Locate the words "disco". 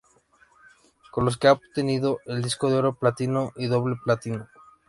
2.41-2.71